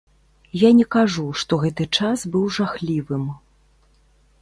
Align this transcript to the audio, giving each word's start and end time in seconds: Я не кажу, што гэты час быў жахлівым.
Я 0.59 0.69
не 0.77 0.85
кажу, 0.95 1.25
што 1.43 1.53
гэты 1.65 1.87
час 2.01 2.25
быў 2.37 2.49
жахлівым. 2.59 3.31